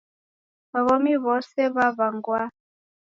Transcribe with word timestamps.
Womi 0.85 1.13
wose 1.25 1.59
w'aw'awangwa. 1.75 2.41